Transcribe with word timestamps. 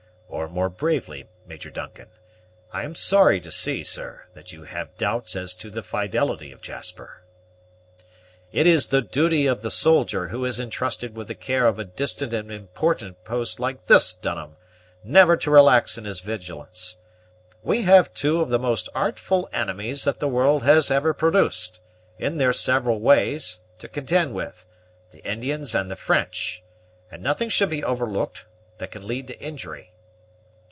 "Or 0.33 0.47
more 0.47 0.69
bravely, 0.69 1.27
Major 1.45 1.69
Duncan. 1.69 2.07
I 2.71 2.83
am 2.83 2.95
sorry 2.95 3.39
to 3.41 3.51
see, 3.51 3.83
sir, 3.83 4.23
that 4.33 4.51
you 4.53 4.63
have 4.63 4.95
doubts 4.97 5.35
as 5.35 5.53
to 5.55 5.69
the 5.69 5.83
fidelity 5.83 6.51
of 6.53 6.61
Jasper." 6.61 7.23
"It 8.51 8.65
is 8.65 8.87
the 8.87 9.01
duty 9.01 9.45
of 9.45 9.61
the 9.61 9.69
soldier 9.69 10.29
who 10.29 10.43
is 10.45 10.57
entrusted 10.59 11.15
with 11.15 11.27
the 11.27 11.35
care 11.35 11.67
of 11.67 11.77
a 11.79 11.83
distant 11.83 12.33
and 12.33 12.49
important 12.51 13.23
post 13.25 13.59
like 13.59 13.85
this, 13.87 14.13
Dunham, 14.13 14.55
never 15.03 15.35
to 15.37 15.51
relax 15.51 15.97
in 15.97 16.05
his 16.05 16.21
vigilance. 16.21 16.95
We 17.61 17.81
have 17.83 18.13
two 18.13 18.39
of 18.41 18.49
the 18.49 18.59
most 18.59 18.87
artful 18.95 19.47
enemies 19.53 20.05
that 20.05 20.19
the 20.21 20.29
world 20.29 20.63
has 20.63 20.89
ever 20.89 21.13
produced, 21.13 21.81
in 22.17 22.37
their 22.37 22.53
several 22.53 22.99
ways, 23.01 23.59
to 23.79 23.87
contend 23.89 24.33
with, 24.33 24.65
the 25.11 25.23
Indians 25.29 25.75
and 25.75 25.91
the 25.91 25.97
French, 25.97 26.63
and 27.11 27.21
nothing 27.21 27.49
should 27.49 27.69
be 27.69 27.83
overlooked 27.83 28.45
that 28.79 28.91
can 28.91 29.05
lead 29.05 29.27
to 29.27 29.39
injury." 29.39 29.89